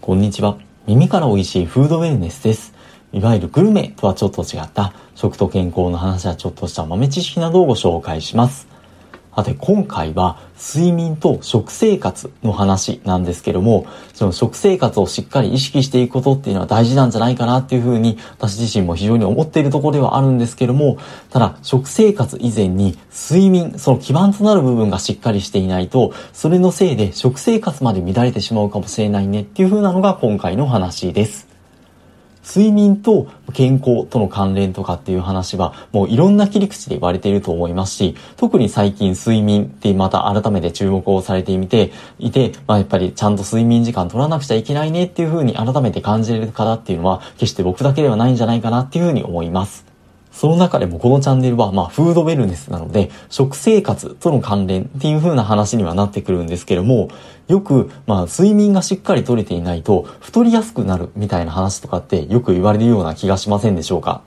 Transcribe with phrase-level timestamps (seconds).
[0.00, 0.56] こんにちは。
[0.86, 2.72] 耳から美味しいフードウェルネスです。
[3.12, 8.66] いわゆるグルメとはちょっと違った食と健康の話やちょっとした豆知識などをご紹介します。
[9.40, 20.98] さて今回は睡眠と食生活の話なんですけども、その食生活をしっかり意識していくことっていうのは大事なんじゃないかなっていうふうに私自身も非常に思っているところではあるんですけども、
[21.30, 31.49] ただ食生活以前に睡眠、その基盤となる部分がしっかりしていないと、それのせいで食生活まで乱れてしまうかもしれないねっていうふうなのが今回の話です。
[32.52, 49.89] 睡眠と健康との関連とかっていう話はもういろんな切り口で言われていると思いますし、特に最近睡眠ってまた改めて注目をされてみていて、まあやっぱりちゃんと睡眠時間取らなくちゃいけないねっていうふうに改めて感じれる方っていうのは決して僕だけではないんじゃないかなっていうふうに思います。
[50.32, 57.08] その中でもこのチャンネルは、まあ、フードウェルネスなので、食生活との関連っていう風な話にはなってくるんですけども、
[57.48, 64.22] よく、まあ、睡眠がしっかりとれていないと、太りやすくなるみたいな話とかってよく言われるような気がしませんでしょうか？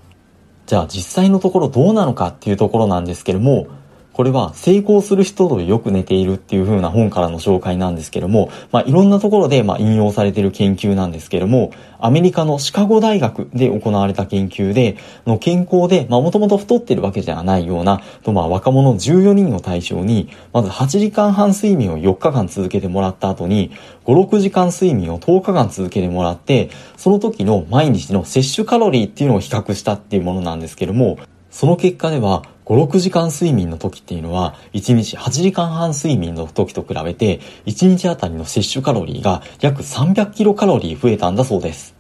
[0.66, 3.68] じゃあ実際のところどうなのかっていうところなんですけども、
[4.14, 23.72] これは成功する人とよく寝ているっていう風な本からの紹介なんですけども、まあ、いろんなところでま引用されている研究なんですけども、アメリカのシカゴ大学で行われた研究で、の健康で、まあ、もともと太ってるわけじゃないような、とまあ、若者14人を対象に、まず8時間半睡眠を4日間続けてもらった後に、
[24.06, 31.18] 5、6時間睡眠を10日間続けてもらって、その時の毎日の摂取カロリーっていうのを比較したっていうものなんですけども、
[31.50, 41.94] その結果では、5、6時間睡眠の時っていうのは、1日8時間半睡眠の時と比べて、1日あたりの摂取カロリーが約300キロカロリー増えたんだそうです。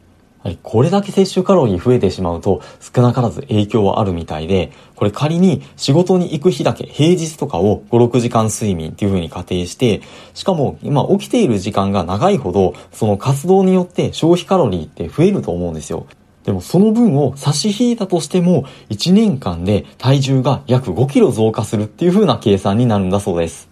[0.43, 2.61] はい、これだけ摂取カロリー増えてしまうと
[2.93, 10.01] 少なからず影響はあるみたいで、これ仮に仕事に行く日だけ、平日とかを5、6時間睡眠っていう風に仮定して、
[10.33, 16.07] しかも今起きている時間が長いほど、その活動によって消費カロリーって増えると思うんですよ。
[16.43, 23.69] でもその分を差し引いたとしても、1年間で体重が約5キロ増加するっていう風な計算になるんだそうです。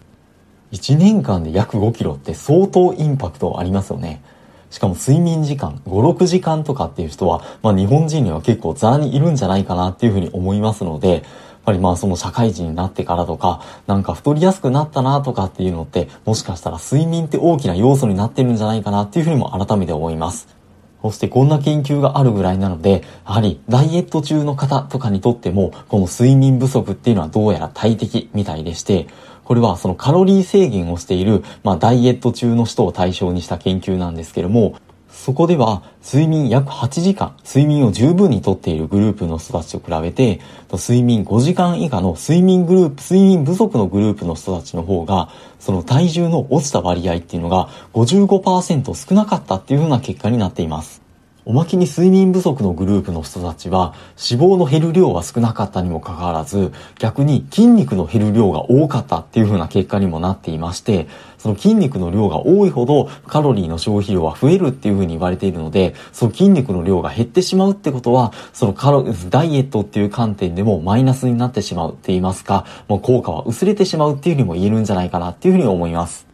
[0.72, 4.22] 1年間で約5キロって相当インパクトありますよね。
[4.70, 11.22] しかも睡眠時間、5、6時間とかっていう人は、まあ日本人には結構ザラにいるんじゃないかなっていうふうに思いますので、やっ
[11.66, 20.61] ぱりまあその社会人になってからとか、なんか太りやすくなったなとかっていうのって、もしかしたら睡眠って大きな要素になってるんじゃないかなっていうふうにも改めて思います。
[21.02, 29.08] そしてこんな研究があるぐらいなので、やはりダイエット中の方とかにとっても、この睡眠不足っていうのはどうやら大敵みたいでして、
[29.44, 34.76] これはそのカロリー制限をしている、まあダイエット中の人を対象にした研究なんですけども、
[35.24, 40.40] そこでは睡眠約8時間、睡眠を十分にとっているグループの人たちと比べて、
[40.72, 45.28] 睡眠5時間以下の睡眠グループ、睡眠不足のグループの人たちの方が、
[45.60, 51.01] その体重の落ちた割合っていうのが55%少なかったっていう風な結果になっています。
[51.44, 53.94] おまけに睡眠不足のグループの人たちは
[54.30, 61.08] 脂肪の減る量は少なかったにもかかわらず逆に筋肉の減る量が多かったっていう風な結果にもなっていまして
[61.38, 76.31] その筋肉の量が多いほどカロリーの消費量は増えるっていう風に言われているのでその筋肉の量が減ってしまうってことはそのカロダイエットっていう観点でもマイナスになってしまうって言いますかもう効果は薄れてしまうっていう風にも言えるんじゃないかなっていう風に思います。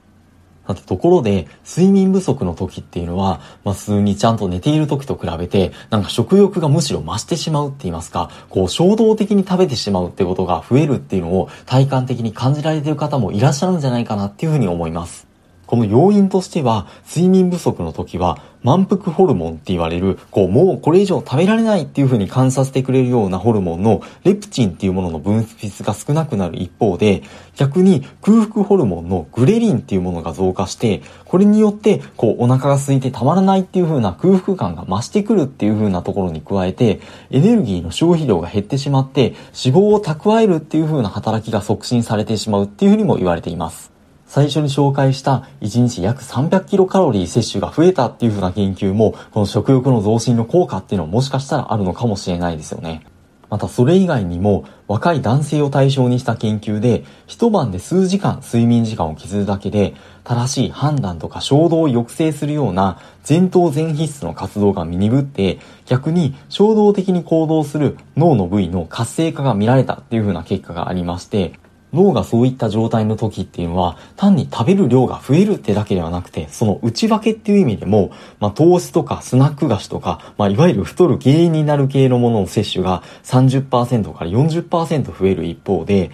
[0.69, 15.28] さて、ところで、睡眠不足の時っていうのは、まあ、普通にちゃんと寝ている時と比べて、なんか食欲がむしろ増してしまうって言いますか、こう、衝動的に食べてしまうってことが増えるっていうのを体感的に感じられている方もいらっしゃるんじゃないかなっていうふうに思います。
[15.69, 27.23] この要因としては、睡眠不足の時は、満腹ホルモンって言われる、こう、もうこれ以上食べられないっていう風に感させてくれるようなホルモンのレプチンっていうものの分泌が少なくなる一方で、
[27.55, 39.35] 逆に空腹ホルモンのグレリンっていうものが増加して、これによって、こう、お腹が空いてたまらないっていう風な空腹感が増してくるっていう風なところに加えて、エネルギーの消費量が減ってしまって、
[39.65, 43.98] 脂肪を蓄えるっていう風な働きが促進されてしまうっていう風にも言われています。
[44.29, 53.05] 最初に紹介した1日約300キロカロリー摂取が増えたっていう風な研究も、この食欲の増進の効果っていうのはもしかしたらあるのかもしれないですよね。
[53.51, 71.59] またそれ以外にも若い男性を対象にした研究で一晩で数時間睡眠時間を削るだけで正しい判断とか衝動を抑制するような前頭前皮質の活動が鈍って逆に衝動的に行動する脳の部位の活性化が見られたっていう風な結果がありまして
[71.93, 86.11] 脳がそういった状態の時っていうのは、単に食べる量が増えるってだけではなくて、その内訳っていう意味でも、まあ、糖質とかスナック菓子とか、まあ、いわゆる太る原因になる系のものの摂取が30%から40%増える一方で、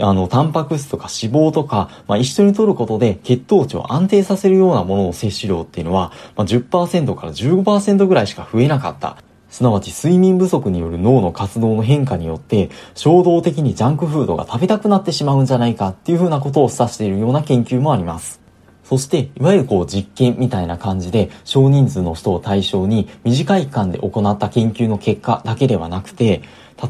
[0.00, 9.16] あの、タンパク質とか脂肪とか、まあ、一緒に摂ることで血糖値を安定させるようなものの摂取量っていうのは、まあ、10%から15%ぐらいしか増えなかった。
[9.50, 18.40] すなわち睡眠不足による脳の活動の変化によって衝動的にジャンクフードが食べたくなってしまうんじゃないかっていうふうなことを指しているような研究もあります。
[18.84, 26.40] そして、いわゆるこう実験みたいな感じで少人数の人を対象に短い期間で行った研究の結果だけではなくて、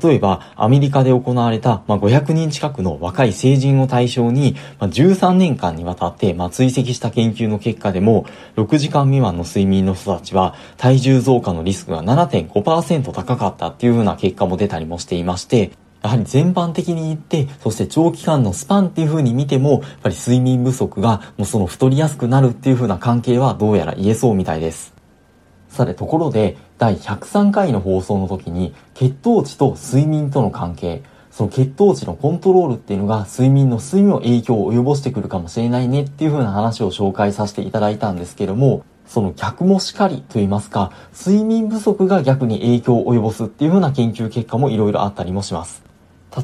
[0.02, 8.26] 例えばアメリカで行われた、まあ、500人近くの若い成人を対象に、まあ、13年間にわたって、まあ、追跡した研究の結果でも
[8.56, 24.94] 6時間未満の睡眠の人たちは体重増加のリスクが7.5%高かったっていう風な結果も出たりもしていましてやはり全般的に言って、そして長期間のスパンっていう風に見ても、やっぱり睡眠不足がもうその太りやすくなるっていう風な関係はどうやら言えそうみたいです。
[25.68, 31.02] さて、ところで、第103回の放送の時に、血糖値と睡眠との関係、
[31.32, 45.82] その血糖値のコントロールっていうのが睡眠の睡眠の影響を及ぼしてくるかもしれないねっていう風な話を紹介させていただいたんですけども、その逆もしかりと言いますか、睡眠不足が逆に影響を及ぼすっていう風な研究結果もいろいろあったりもします。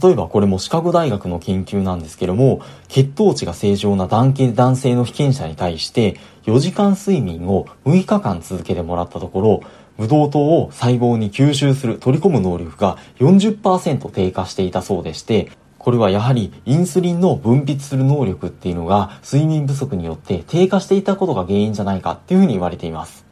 [0.02, 6.16] 例えばこれもシカゴ大学の研究なんですけども、血糖値が正常な男男性の被験者に対して
[6.46, 9.60] 4時間睡眠を6日間続けてもらったところ、
[9.98, 23.24] ブドウ糖を細胞に吸収する、取り込む能力が40%低下していたそうでして、これはやはりインスリンの分泌する能力っていうのが睡眠不足によって低下していたことが原因じゃないかっていうふうに言われています。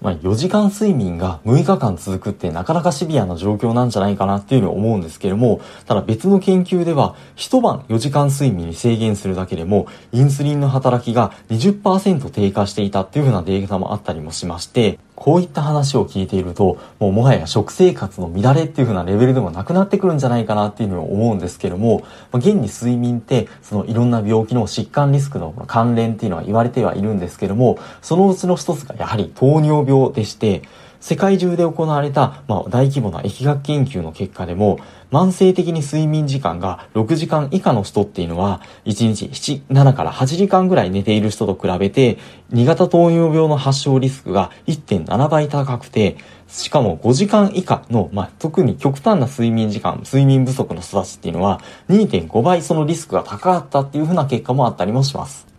[0.00, 30.62] まあ、4時間睡眠が6日間続くってなかなかシビアな状況なんじゃないかなっていうふうに思うんですけれども、ただ別の研究では、一晩4時間睡眠に制限するだけでも、インスリンの働きが20%低下していたっていうふうなデータもあったりもしまして、こういった話を聞いていると、もうもはや食生活の乱れっていう風なレベルでもなくなってくるんじゃないかなっていうふうに思うんですけども、ま、現に睡眠って、そのいろんな病気の疾患リスクの関連っていうのは言われてはいるんですけども、そのうちの一つがやはり糖尿病でして、
[31.00, 34.78] 世界中で行われた、まあ、大規模な疫学研究の結果でも、
[35.10, 42.18] 慢性的に睡眠時間が6時間以下の人っていうのは、1日7、7から8時間ぐらい寝ている人と比べて、
[42.52, 46.18] 2型糖尿病の発症リスクが1.7倍高くて、
[46.48, 55.50] しかも5時間以下の、まあ、特に極端な睡眠時間、睡眠不足の人たちっていうのは、2.5倍そのリスクが高かったっていうふうな結果もあったりもします。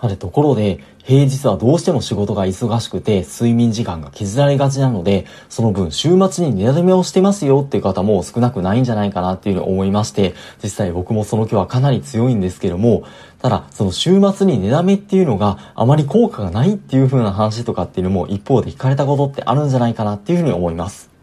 [0.00, 13.04] さて、ところで、平日はどうしても仕事が忙しくて、睡眠時間が削られがちなので、その分週末に寝だめをしてますよっていう方も少なくないんじゃないかなっていうふうに思いまして、実際僕もその気はかなり強いんですけども、
[13.42, 21.13] ただ、その週末に寝だめっていうのがあまり効果がないっていう風な話とかっていうのも一方で聞かれたことってあるんじゃないかなっていうふうに思います。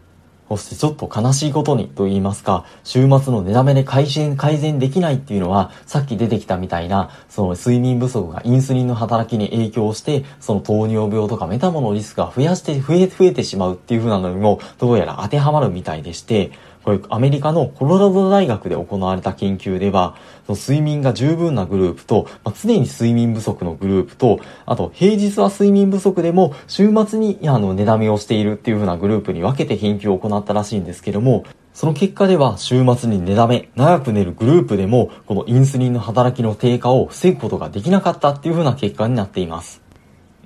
[0.56, 16.52] そしてちょっと悲しいことにと言いますか、週末の寝だめで改善、改善できないっていうのは、さっき出てきたみたいな、その睡眠不足がインスリンの働きに影響して、その糖尿病とかメタボのリスクが増やして、増え、増えてしまうっていう風なのにも、どうやら当てはまるみたいでして、
[16.84, 39.80] これアメリカのコロラド大学で行われた研究では、その睡眠が十分なグループと、まあ、常に睡眠不足のグループと、あと平日は睡眠不足でも週末にあの寝だめをしているっていう風なグループに分けて研究を行ったらしいんですけども、その結果では週末に寝だめ、長く寝るグループでもこのインスリンの働きの低下を防ぐことができなかったっていう風な結果になっています。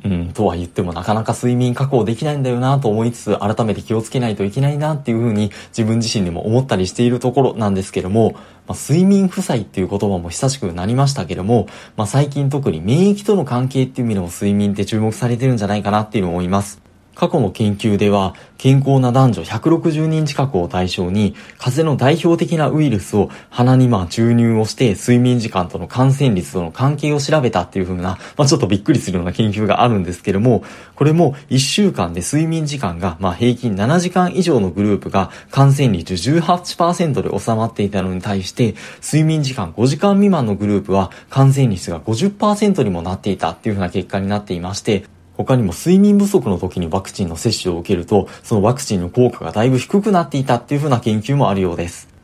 [0.04, 8.32] うん、とは言ってもなかなか睡眠確保できないんだよなと思いつつ、改めて気をつけないといけないなっていうふうに自分自身でも思ったりしているところなんですけども、
[8.67, 16.85] まあ、睡眠負債っていう言葉も久しくなりましたけども、まあ、最近特に免疫との関係っていう意味でも睡眠って注目されてるんじゃないかなっていうのを思います。
[17.17, 30.63] 過去の研究では、健康な男女160人近くを対象に、風邪の代表的なウイルスを鼻にまあ注入をして、睡眠時間との感染率との関係を調べたっていう風な、まあちょっとびっくりするような研究があるんですけれども、
[30.94, 45.05] これも1週間で睡眠時間がまあ平均7時間以上のグループが感染率18%で収まっていたのに対して、睡眠時間5時間未満のグループは感染率が50%にもなっていたっていう風な結果になっていまして、
[45.36, 52.16] 他にも睡眠不足の時にワクチンの接種を受けると、そのワクチンの効果がだいぶ低くなっていたっていうふうな研究もあるようです。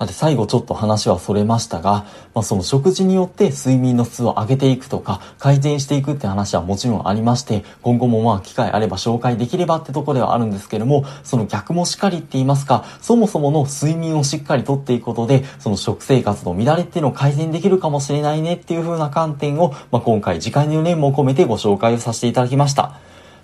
[0.00, 22.94] さて最後ちょっと話はそれましたが、まあ、その食事によって睡眠の質を上げていくとか改善していくって話はもちろんありまして、今後もまあ機会あれば紹介できればってとこではあるんですけども、その逆もしっかりって言いますか、そもそもの睡眠をしっかりとっていくことで、その食生活の乱れっていうのを改善できるかもしれないねっていう風な観点を、まあ、今回次回の4年も込めてご紹介をさせていただきました。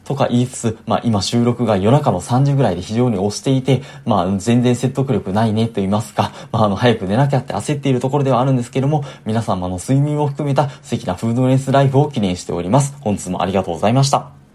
[0.07, 12.97] とか言いつつ、まあ今収録が夜中の3時ぐらいで非常に押していて、まあ全然説得力ないねと言いますか、まああの早く寝なきゃって焦っているところではあるんですけども、皆様の睡眠を含めた素敵なフードレスライフを記念しております。
[13.01, 14.46] 本日もありがとうございました。